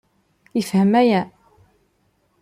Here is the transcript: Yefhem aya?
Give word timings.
Yefhem 0.57 0.93
aya? 1.01 1.21